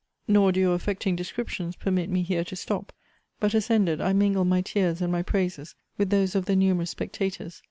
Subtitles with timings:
[0.27, 2.91] Nor do your affecting descriptions permit me here to stop;
[3.39, 7.59] but, ascended, I mingle my tears and my praises with those of the numerous spectators.